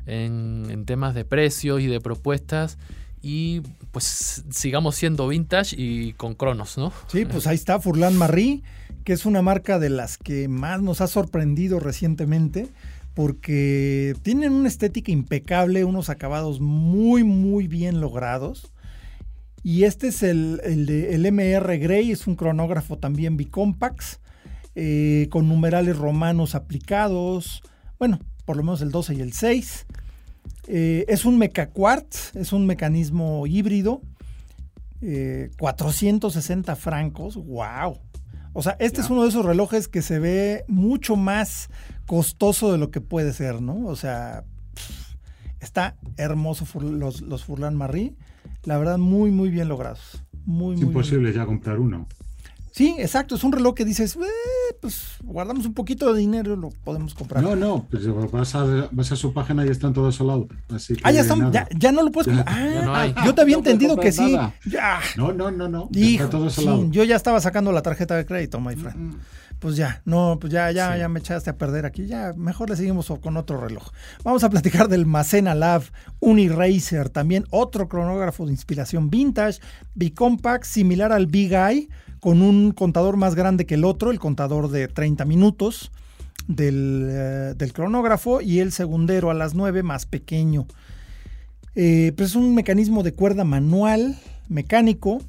[0.05, 2.77] en, temas de precios y de propuestas,
[3.21, 3.61] y
[3.91, 6.91] pues sigamos siendo vintage y con cronos, ¿no?
[7.07, 8.63] Sí, pues ahí está Furlan Marie,
[9.03, 12.69] que es una marca de las que más nos ha sorprendido recientemente
[13.13, 18.71] porque tienen una estética impecable, unos acabados muy, muy bien logrados.
[19.63, 24.19] Y este es el, de, el MR Grey, es un cronógrafo también Bicompax,
[24.73, 27.61] eh, con numerales romanos aplicados,
[27.99, 29.86] bueno, por lo menos el 12 y el 6.
[30.67, 34.01] Eh, es un Mecaquartz, es un mecanismo híbrido,
[35.58, 37.97] 460 eh, francos, wow.
[38.54, 41.69] O sea, este es uno de esos relojes que se ve mucho más
[42.06, 43.86] costoso de lo que puede ser, ¿no?
[43.86, 44.43] O sea,
[45.62, 48.13] está hermoso los, los Furlan Marie.
[48.63, 50.23] La verdad, muy, muy bien logrados.
[50.45, 52.08] Muy, es imposible ya comprar uno.
[52.71, 53.36] Sí, exacto.
[53.36, 57.13] Es un reloj que dices, eh, pues guardamos un poquito de dinero y lo podemos
[57.13, 57.43] comprar.
[57.43, 60.47] No, no, pues vas a, vas a su página y están todos solados.
[60.69, 62.55] Así ah, ya, están, ya, ya, no lo puedes comprar.
[62.57, 64.38] Ah, yo te había entendido que sí.
[64.65, 64.99] Ya.
[65.17, 65.89] No, no, no, no.
[65.93, 68.97] Hijo, está todo Sí, yo ya estaba sacando la tarjeta de crédito, my friend.
[68.97, 69.19] Mm, mm
[69.62, 72.75] pues ya, no, pues ya, ya, ya me echaste a perder aquí, ya mejor le
[72.75, 73.91] seguimos con otro reloj.
[74.23, 75.84] Vamos a platicar del Macena Lab
[76.19, 79.60] Uniracer, también otro cronógrafo de inspiración vintage,
[79.93, 81.89] Bicompact, similar al Big Eye,
[82.21, 85.91] con un contador más grande que el otro, el contador de 30 minutos
[86.47, 90.67] del, eh, cronógrafo y el segundero a las 9 más pequeño.
[91.75, 95.21] Eh, pues es un mecanismo de cuerda manual, mecánico,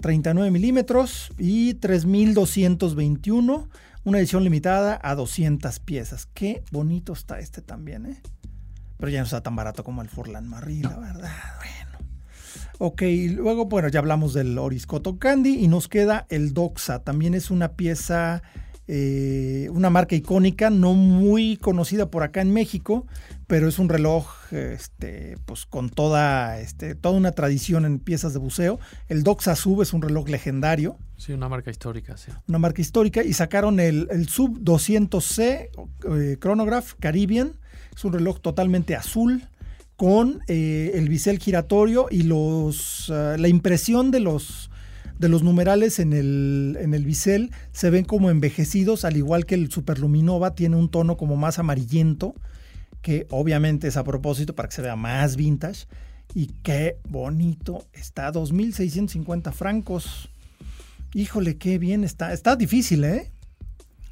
[0.00, 3.68] 39 milímetros y 3221,
[4.04, 6.26] una edición limitada a 200 piezas.
[6.34, 8.20] Qué bonito está este también, ¿eh?
[8.98, 11.30] Pero ya no está tan barato como el Furlan Marie, la verdad.
[12.78, 13.02] Ok,
[13.34, 17.02] luego, bueno, ya hablamos del Oriscoto Candy y nos queda el Doxa.
[17.02, 18.42] También es una pieza
[18.88, 23.04] eh, una marca icónica, no muy conocida por acá en México,
[23.48, 28.38] pero es un reloj este, pues, con toda, este, toda una tradición en piezas de
[28.38, 28.78] buceo.
[29.08, 30.98] El Doxa Sub es un reloj legendario.
[31.16, 32.30] Sí, una marca histórica, sí.
[32.46, 35.70] Una marca histórica y sacaron el, Sub 200C
[36.08, 37.58] eh, Chronograph Caribbean.
[37.94, 39.48] Es un reloj totalmente azul
[39.96, 44.70] con eh, el bisel giratorio y los, la impresión de los
[45.18, 49.54] de los numerales en el, en el bisel se ven como envejecidos, al igual que
[49.54, 52.34] el Superluminova tiene un tono como más amarillento,
[53.02, 55.86] que obviamente es a propósito para que se vea más vintage.
[56.34, 60.28] Y qué bonito está, 2.650 francos.
[61.14, 62.32] Híjole, qué bien está.
[62.32, 63.30] Está difícil, ¿eh?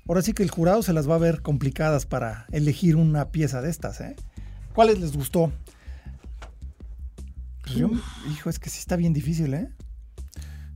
[0.07, 3.61] Ahora sí que el jurado se las va a ver complicadas para elegir una pieza
[3.61, 4.17] de estas, ¿eh?
[4.75, 5.53] ¿Cuáles les gustó?
[7.65, 7.77] Pues
[8.33, 9.69] hijo, es que sí está bien difícil, ¿eh?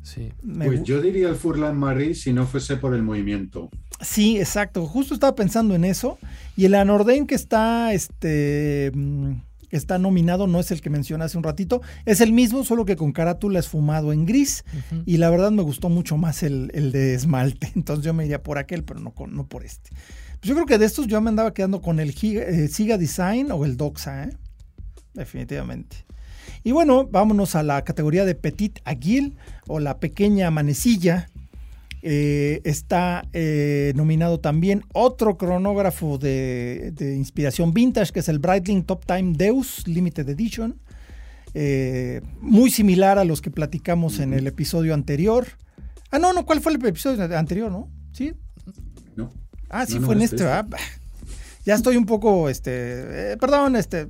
[0.02, 0.32] Sí.
[0.56, 3.68] pues yo diría el Furlan Marie si no fuese por el movimiento.
[4.00, 4.86] Sí, exacto.
[4.86, 6.18] Justo estaba pensando en eso.
[6.56, 9.32] Y el Anorden que está, este, mm,
[9.70, 11.82] está nominado no es el que mencioné hace un ratito.
[12.06, 14.64] Es el mismo, solo que con carátula esfumado en gris.
[15.04, 17.70] Y la verdad me gustó mucho más el, de esmalte.
[17.76, 19.90] Entonces yo me iría por aquel, pero no, no por este.
[19.90, 23.50] Pues yo creo que de estos yo me andaba quedando con el eh, Siga Design
[23.50, 24.30] o el Doxa, ¿eh?
[25.12, 26.08] Definitivamente.
[26.64, 31.28] Y bueno, vámonos a la categoría de Petit Aguil o la pequeña manecilla.
[32.02, 39.04] Eh, está eh, nominado también otro cronógrafo de, inspiración vintage, que es el Breitling Top
[39.04, 40.78] Time Deus Limited Edition.
[41.54, 45.46] Eh, muy similar a los que platicamos en el episodio anterior.
[46.10, 47.90] Ah, no, no, ¿cuál fue el episodio anterior, no?
[48.12, 48.32] ¿Sí?
[49.16, 49.32] No.
[49.68, 50.36] Ah, sí, fue en este.
[50.44, 50.76] este.
[51.68, 54.08] Ya estoy un poco, este, eh, perdón, este,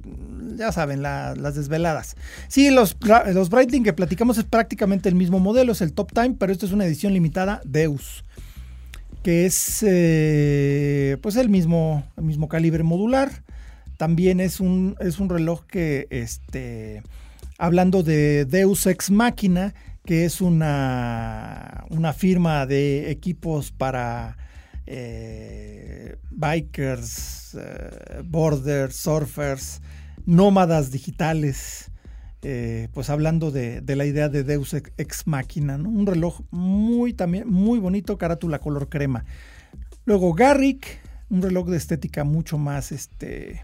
[0.55, 2.15] ya saben, las desveladas.
[2.47, 2.97] Sí, los,
[3.35, 6.67] los Breitling que platicamos es prácticamente el mismo modelo, es el Top Time, pero esto
[6.67, 8.23] es una edición limitada Deus,
[9.25, 13.43] que es, eh, pues, el mismo, mismo calibre modular.
[13.97, 17.03] También es un, es un reloj que, este,
[17.59, 24.37] hablando de Deus Ex Máquina, que es una, una firma de equipos para
[24.91, 29.83] eh, bikers, eh, borders, surfers,
[30.25, 31.91] nómadas digitales,
[32.41, 37.79] eh, pues hablando de, la idea de Deus Ex Machina, un reloj muy también muy
[37.79, 39.27] bonito, carátula color crema.
[40.07, 43.63] Luego Garrick, un reloj de estética mucho más este,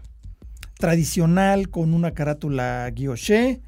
[0.77, 3.61] tradicional, con una carátula guilloché.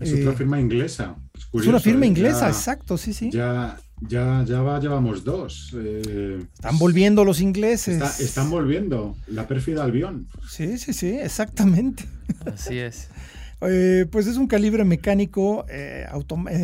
[0.00, 1.14] Es otra firma inglesa.
[1.52, 3.30] Es, una firma inglesa, exacto, sí, sí.
[3.30, 5.74] Ya ya, ya va, llevamos dos.
[5.76, 8.20] Eh, están volviendo los ingleses.
[8.20, 9.16] están volviendo.
[9.26, 10.28] La pérfida Albión.
[10.48, 12.04] Sí, sí, sí, exactamente.
[12.46, 13.08] Así es.
[13.66, 16.06] Eh, pues es un calibre mecánico eh,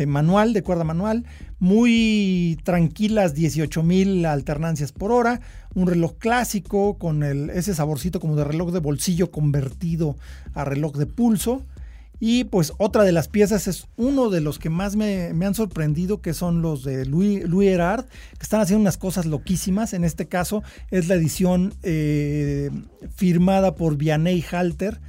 [0.05, 1.25] manual, de cuerda manual,
[1.57, 5.41] muy tranquilas, 18.000 alternancias por hora,
[5.73, 10.15] un reloj clásico con el, ese saborcito como de reloj de bolsillo convertido
[10.53, 11.63] a reloj de pulso.
[12.23, 16.21] Y pues otra de las piezas es uno de los que más me, han sorprendido,
[16.21, 19.93] que son los de Louis, Louis Erard, que están haciendo unas cosas loquísimas.
[19.93, 22.69] En este caso es la edición eh,
[23.15, 25.01] firmada por Vianney Halter,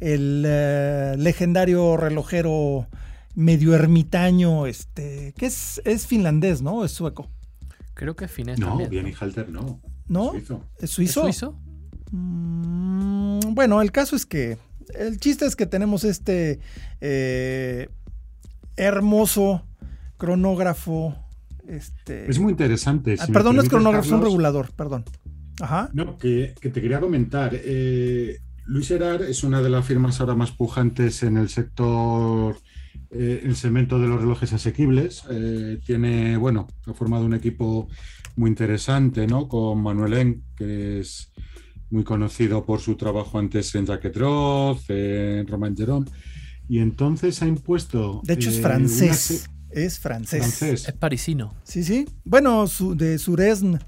[0.00, 2.86] el eh, legendario relojero
[3.34, 6.84] medio ermitaño, este, que es, es finlandés, ¿no?
[6.84, 7.30] Es sueco.
[7.94, 8.58] Creo que es finés.
[8.58, 9.80] No, Vianney Halter no.
[10.06, 10.32] ¿No?
[10.32, 10.64] Suizo.
[10.78, 11.28] ¿Es suizo?
[11.28, 11.58] ¿Es suizo?
[12.10, 14.58] Mm, bueno, el caso es que
[14.94, 16.60] el chiste es que tenemos este
[17.00, 17.88] eh,
[18.76, 19.64] hermoso
[20.16, 21.16] cronógrafo.
[21.66, 22.30] Este...
[22.30, 23.16] Es muy interesante.
[23.18, 25.04] Ah, perdón, no es cronógrafo, es un regulador, perdón.
[25.60, 25.90] Ajá.
[25.92, 27.50] No, que, te quería comentar.
[27.54, 32.56] Eh, Luis Herard es una de las firmas ahora más pujantes en el sector,
[33.10, 35.24] eh, el segmento de los relojes asequibles.
[35.84, 37.88] tiene, bueno, ha formado un equipo
[38.36, 39.48] muy interesante, ¿no?
[39.48, 41.32] Con Manuel En, que es
[41.90, 46.06] muy conocido por su trabajo antes en Jacques Roth, en Romain Jerome,
[46.68, 48.20] y entonces ha impuesto...
[48.24, 50.62] De hecho es eh, francés, es francés.
[50.62, 51.54] Es parisino.
[51.64, 52.06] Sí, sí.
[52.24, 53.78] Bueno, su, de Suresne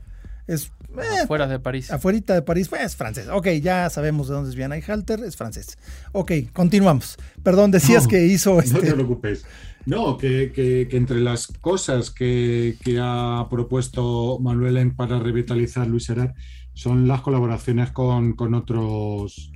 [0.46, 0.72] es...
[0.96, 1.90] Eh, Afuera de París.
[1.90, 3.28] Afuera de París, pues es francés.
[3.30, 5.78] Ok, ya sabemos de dónde es Vianney Halter, es francés.
[6.12, 7.16] Ok, continuamos.
[7.42, 8.58] Perdón, decías que hizo...
[8.60, 8.74] Este...
[8.74, 9.44] No te preocupes.
[9.86, 16.34] No, que, que, entre las cosas que, que ha propuesto Manuel para revitalizar Luis Herard
[16.80, 19.52] son las colaboraciones con, otros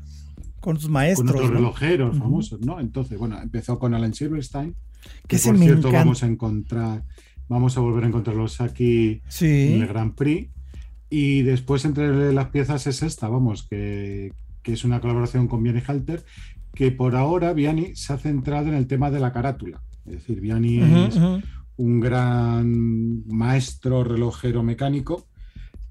[0.61, 1.33] con sus maestros.
[1.33, 2.79] Con otros relojeros famosos, ¿no?
[2.81, 4.77] Entonces, bueno, empezó con Alan Silverstein,
[5.27, 7.03] que, por cierto vamos a encontrar,
[7.49, 10.51] vamos a volver a encontrarlos aquí en el Grand Prix.
[11.09, 16.27] Y después entre las piezas es esta, vamos, que, es una colaboración con Vianney Halter,
[16.75, 19.81] que por ahora Vianney se ha centrado en el tema de la carátula.
[20.05, 21.19] Es decir, Vianney es
[21.77, 25.27] un gran maestro relojero mecánico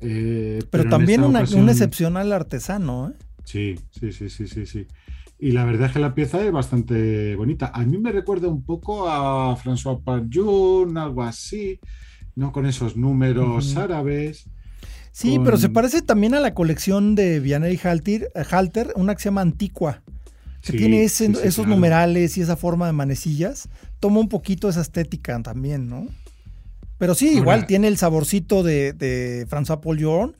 [0.04, 1.36] eh, pero, también un
[1.70, 3.10] excepcional artesano.
[3.10, 3.14] ¿eh?
[3.44, 4.88] Sí, sí, sí, sí, sí, sí.
[5.40, 7.72] Y la verdad es que la pieza es bastante bonita.
[7.74, 11.80] A mí me recuerda un poco a François Parjun, algo así,
[12.36, 12.52] ¿no?
[12.52, 14.46] Con esos números árabes.
[15.12, 19.26] Sí, pero se parece también a la colección de Vianney Halter, Halter una que se
[19.26, 20.02] llama Antigua,
[20.62, 23.70] que tiene esos numerales y esa forma de manecillas.
[24.00, 26.08] Toma un poquito esa estética también, ¿no?
[27.04, 30.34] Pero sí, igual tiene el saborcito de, de François Paul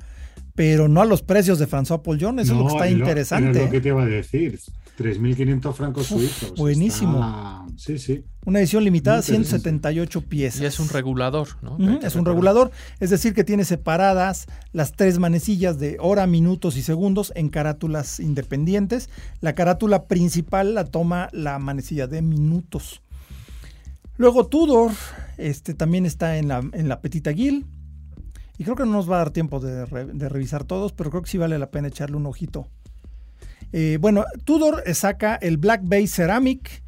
[0.56, 3.60] pero no a los precios de François Paul eso es lo que está interesante.
[3.60, 4.58] Es lo que te iba a decir.
[4.98, 6.54] 3.500 francos suizos.
[6.56, 7.68] Buenísimo.
[7.76, 8.24] Sí, sí.
[8.46, 10.62] Una edición limitada, 178 piezas.
[10.62, 12.00] Y es un regulador, ¿no?
[12.00, 16.82] es un regulador, es decir, que tiene separadas las tres manecillas de hora, minutos y
[16.82, 19.10] segundos en carátulas independientes.
[19.42, 23.02] La carátula principal la toma la manecilla de minutos.
[24.24, 24.94] Luego Tudor,
[25.38, 27.66] este también está en la, en la Petita Guil.
[28.58, 29.86] Y creo que no nos va a dar tiempo de,
[30.30, 32.70] revisar todos, pero creo que sí vale la pena echarle un ojito.
[33.74, 36.84] Eh, bueno, Tudor saca el Black Bay Ceramic,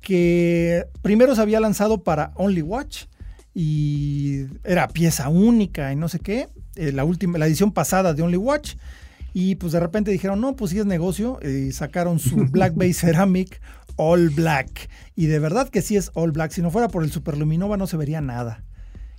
[0.00, 3.06] que primero se había lanzado para Only Watch
[3.52, 6.50] y era pieza única y no sé qué.
[6.76, 8.76] Eh, la, última, la edición pasada de Only Watch.
[9.32, 11.40] Y pues de repente dijeron, no, pues sí es negocio.
[11.42, 13.60] Y sacaron su Black Bay Ceramic
[14.02, 14.88] All Black.
[15.14, 16.52] Y de verdad que sí es All Black.
[16.52, 18.64] Si no fuera por el Superluminova no se vería nada.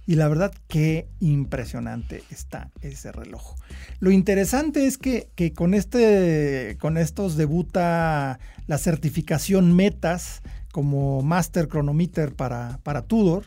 [0.07, 3.57] Y la verdad, qué impresionante está ese reloj.
[3.99, 12.34] Lo interesante es que, con, este, con estos debuta la certificación Metas como Master Chronometer
[12.34, 13.45] para, para Tudor.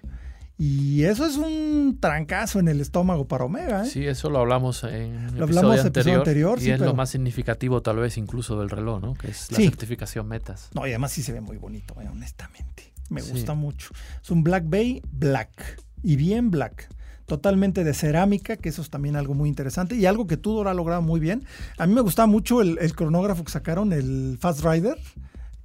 [0.56, 3.84] Y eso es un trancazo en el estómago para Omega.
[3.84, 3.90] ¿eh?
[3.90, 6.62] Sí, eso lo hablamos en el lo episodio, anterior, anterior.
[6.62, 9.14] Y es lo más significativo tal vez incluso del reloj, ¿no?
[9.14, 10.70] Que es la certificación Metas.
[10.74, 12.08] No, y además sí se ve muy bonito, ¿eh?
[12.08, 12.92] honestamente.
[13.10, 13.90] Me gusta mucho.
[14.22, 16.88] Es un Black Bay Black y bien black.
[17.26, 20.74] Totalmente de cerámica, que eso es también algo muy interesante y algo que Tudor ha
[20.74, 21.46] logrado muy bien.
[21.78, 24.98] A mí me gustaba mucho el, cronógrafo que sacaron, el Fast Rider,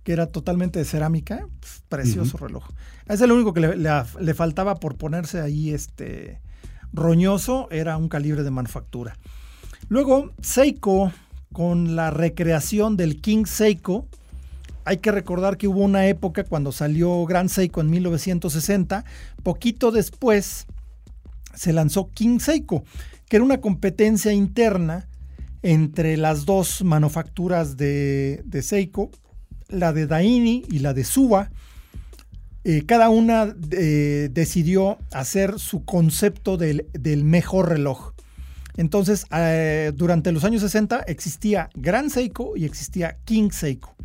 [0.04, 1.46] que era totalmente de cerámica.
[1.90, 2.70] precioso reloj.
[3.10, 6.40] Es el único que le, faltaba por ponerse ahí este
[6.94, 9.18] roñoso, era un calibre de manufactura.
[9.88, 11.12] Luego, Seiko,
[11.52, 14.06] con la recreación del King Seiko,
[14.86, 19.04] hay que recordar que hubo una época cuando salió Grand Seiko en 1960,
[19.42, 20.68] poquito después
[21.56, 22.84] se lanzó King Seiko,
[23.28, 25.08] que era una competencia interna
[25.64, 29.10] entre las dos manufacturas de, Seiko,
[29.68, 31.50] la de Daini y la de Suba.
[32.64, 36.86] Eh, cada una eh, decidió hacer su concepto del,
[37.24, 38.14] mejor reloj.
[38.76, 43.96] Entonces, eh, durante los años 60 existía Grand Seiko y existía King Seiko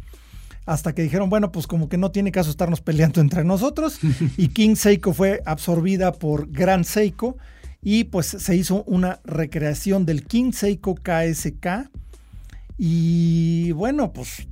[0.66, 3.98] hasta que dijeron, bueno, pues como que no tiene caso estarnos peleando entre nosotros.
[4.36, 7.36] y King Seiko fue absorbida por Grand Seiko
[7.82, 11.90] y pues se hizo una recreación del King Seiko KSK.
[12.78, 14.48] Y bueno, pues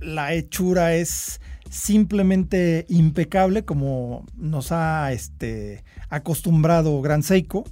[0.00, 1.40] la hechura es
[1.70, 7.64] simplemente impecable como nos ha este, acostumbrado Grand Seiko.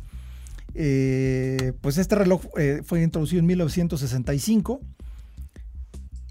[0.74, 4.80] Eh, pues este reloj eh, fue introducido en 1965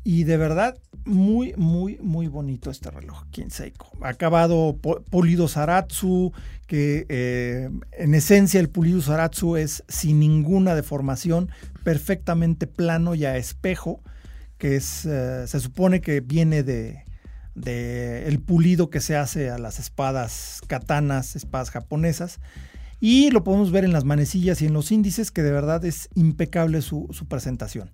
[0.04, 3.92] y de verdad muy, muy, muy bonito este reloj, Kinseiko.
[4.02, 4.78] Acabado
[5.10, 6.34] pulido Saratsu,
[6.68, 11.50] que eh, en esencia el pulido Saratsu es sin ninguna deformación,
[11.86, 14.02] perfectamente plano y a espejo,
[14.58, 17.03] que es, se supone que viene de,
[17.56, 22.40] de, el pulido que se hace a las espadas katanas, espadas japonesas.
[23.00, 26.10] Y lo podemos ver en las manecillas y en los índices, que de verdad es
[26.16, 27.92] impecable su, presentación.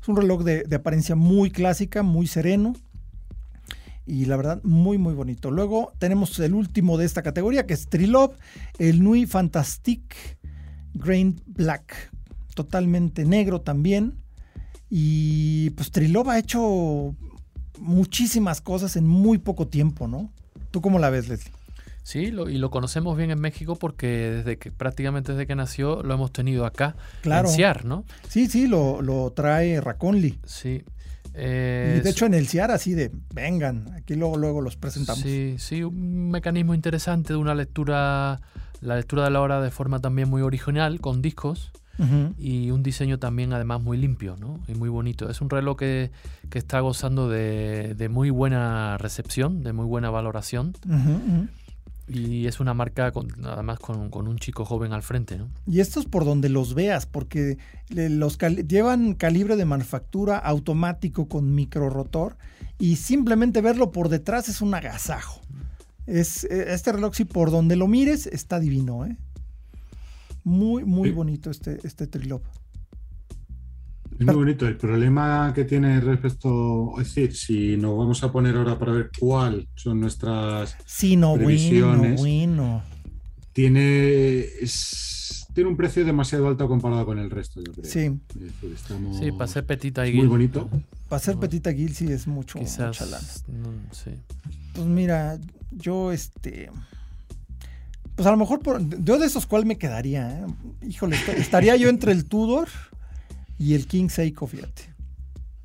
[0.00, 2.74] Es un reloj de, apariencia muy clásica, muy sereno
[4.06, 5.50] y la verdad muy muy bonito.
[5.50, 8.36] Luego tenemos el último de esta categoría que es Trilove,
[8.78, 10.16] el Nui Fantastique
[10.94, 12.10] Grain Black,
[12.54, 14.16] totalmente negro también.
[14.90, 17.14] Y pues Trilove ha hecho
[17.80, 20.30] muchísimas cosas en muy poco tiempo, ¿no?
[20.70, 21.52] ¿Tú cómo la ves, Leslie?
[22.02, 26.14] Sí, y lo conocemos bien en México porque desde que prácticamente desde que nació lo
[26.14, 27.48] hemos tenido acá claro.
[27.48, 28.04] en CIAR, ¿no?
[28.28, 30.38] Sí, sí, lo, lo trae Raconli.
[30.44, 30.82] Sí.
[31.34, 35.22] y de hecho en el CIAR así de, vengan, aquí luego, luego los presentamos.
[35.22, 38.40] Sí, sí, un mecanismo interesante de una lectura,
[38.80, 41.70] la lectura de la hora de forma también muy original, con discos.
[42.38, 44.60] Y un diseño también además muy limpio ¿no?
[44.68, 45.28] y muy bonito.
[45.28, 46.10] Es un reloj que,
[46.48, 50.72] que está gozando de, de, muy buena recepción, de muy buena valoración.
[52.08, 55.48] Y es una marca con, además con, con, un chico joven al frente, ¿no?
[55.66, 57.56] Y esto es por donde los veas, porque
[57.88, 58.36] los
[58.66, 62.36] llevan calibre de manufactura automático con micro rotor
[62.80, 65.40] y simplemente verlo por detrás es un agasajo.
[66.06, 69.16] Es, e, este reloj, si por donde lo mires, está divino, ¿eh?
[70.44, 72.42] Muy, muy bonito este, este trilop.
[74.18, 74.66] Es muy bonito.
[74.66, 79.10] El problema que tiene respecto, es decir, si nos vamos a poner ahora para ver
[79.18, 82.20] cuál son nuestras sí, no, previsiones,
[83.52, 84.46] tiene
[85.54, 87.84] tiene un precio demasiado alto comparado con el resto, yo creo.
[87.84, 88.20] Sí.
[89.18, 90.68] sí, para ser petita y Muy bonito.
[91.08, 93.44] Para ser petita Gil sí es mucho, Quizás,
[93.90, 94.10] sí.
[94.74, 95.38] Pues mira,
[95.70, 96.70] yo este
[98.20, 100.46] pues a lo mejor por, yo de esos cuál me quedaría, ¿eh?
[100.86, 102.68] híjole, estaría yo entre el Tudor
[103.58, 104.92] y el King Seiko, fíjate.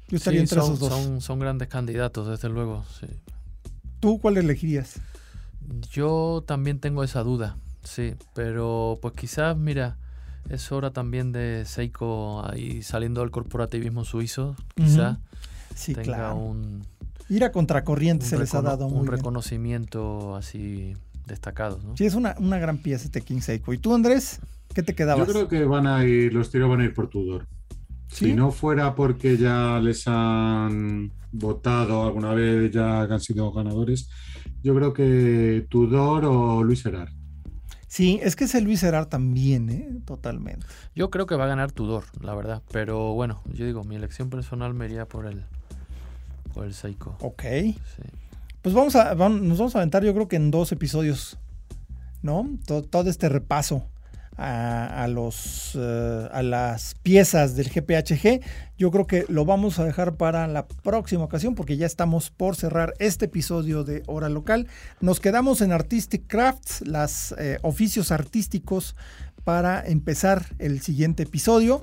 [0.08, 0.89] Yo estaría entre son, esos dos.
[0.89, 2.86] Son, son, grandes candidatos, desde luego.
[2.97, 3.08] Sí.
[3.99, 5.01] ¿Tú cuál elegirías?
[5.91, 9.97] Yo también tengo esa duda, sí, pero pues quizás, mira,
[10.47, 15.18] es hora también de Seiko ahí saliendo del corporativismo suizo, quizás
[15.76, 16.38] sí, tenga claro.
[16.38, 16.86] un,
[17.28, 19.18] Ir a contracorriente se les ha dado muy un bien.
[19.18, 20.95] reconocimiento así
[21.26, 21.96] destacado, ¿no?
[21.98, 23.74] Sí, es una, una gran pieza este King Seiko.
[23.74, 24.40] ¿Y tú, Andrés?
[24.74, 25.28] ¿Qué te Yo quedabas?
[25.30, 27.48] creo que van a ir, los tiros van a ir por Tudor.
[28.08, 28.28] ¿Sí?
[28.28, 34.10] Si no fuera porque ya les han votado alguna vez, ya que han sido ganadores,
[34.64, 37.10] yo creo que Tudor o Luis Gerard.
[37.88, 40.00] Sí, es que ese Luis Herard también, ¿eh?
[40.06, 40.66] Totalmente.
[40.96, 44.30] Yo creo que va a ganar Tudor, la verdad, pero bueno, yo digo, mi elección
[44.30, 45.46] personal me iría por el,
[46.54, 47.16] por el Seiko.
[47.22, 47.44] Ok.
[47.44, 48.04] Sí.
[48.66, 51.38] Pues vamos a, nos vamos a aventar yo creo que en dos episodios,
[52.24, 52.49] ¿no?
[52.66, 53.86] To- todo este repaso
[54.38, 58.41] a, los, eh, a las piezas del GPHG.
[58.76, 62.55] Yo creo que lo vamos a dejar para la próxima ocasión porque ya estamos por
[62.55, 64.66] cerrar este episodio de Hora Local.
[64.99, 68.95] Nos quedamos en Artistic Crafts, los oficios artísticos
[69.43, 71.82] para empezar el siguiente episodio.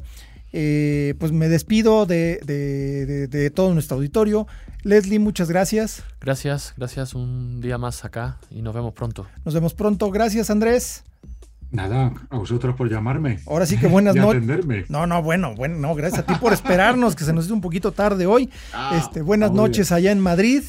[0.52, 4.46] Eh, pues me despido de, de- de- de todo nuestro auditorio.
[4.82, 6.02] Leslie, muchas gracias.
[6.20, 9.26] Gracias, gracias un día más acá y nos vemos pronto.
[9.44, 10.10] Nos vemos pronto.
[10.10, 11.04] Gracias, Andrés.
[11.70, 13.38] Nada, a vosotros por llamarme.
[13.46, 14.42] Ahora sí que buenas y noches.
[14.42, 14.84] atenderme.
[14.90, 17.62] No, no, bueno, bueno, no, gracias a ti por esperarnos, que se nos hizo un
[17.62, 18.50] poquito tarde hoy.
[18.74, 19.62] Ah, este, buenas bien.
[19.62, 20.62] noches allá en Madrid.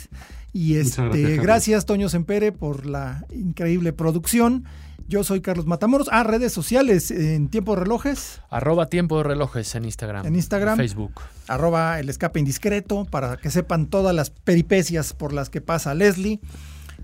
[0.53, 1.85] Y este, gracias, gracias.
[1.85, 4.63] Toño Sempere, por la increíble producción.
[5.07, 6.07] Yo soy Carlos Matamoros.
[6.11, 10.25] Ah, redes sociales en tiempo de relojes, Arroba tiempo de relojes en Instagram.
[10.25, 10.77] En Instagram.
[10.77, 11.21] Facebook.
[11.47, 16.39] arroba el escape indiscreto, para que sepan todas las peripecias por las que pasa Leslie.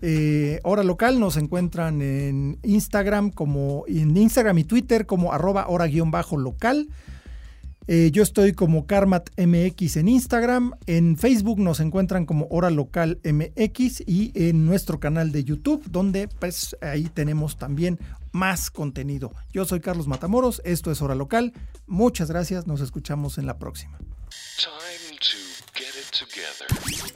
[0.02, 5.88] Eh, hora local nos encuentran en Instagram como en Instagram y Twitter como arroba hora
[5.88, 6.88] guion bajo local.
[7.92, 10.74] Eh, yo estoy como Karmat MX en Instagram.
[10.86, 16.28] En Facebook nos encuentran como Hora Local MX y en nuestro canal de YouTube, donde
[16.28, 17.98] pues ahí tenemos también
[18.32, 19.34] más contenido.
[19.52, 21.52] Yo soy Carlos Matamoros, esto es Hora Local.
[21.88, 23.98] Muchas gracias, nos escuchamos en la próxima.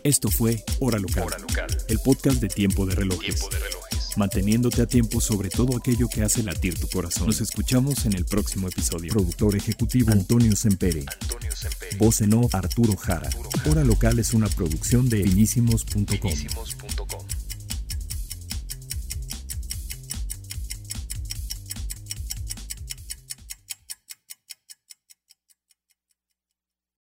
[0.03, 1.67] Esto fue Hora Local, Hora local.
[1.87, 3.35] el podcast de tiempo de relojes.
[3.35, 4.17] Tiempo de relojes.
[4.17, 7.27] Manteniéndote a tiempo sobre todo aquello que hace latir tu corazón.
[7.27, 9.11] Nos escuchamos en el próximo episodio.
[9.11, 11.03] Productor ejecutivo Antonio Sempere.
[11.21, 11.95] Antonio Sempe.
[11.97, 13.29] Voz en off Arturo Jara.
[13.69, 16.05] Hora Local es una producción de finísimos.com.
[16.05, 17.25] Finísimos.com.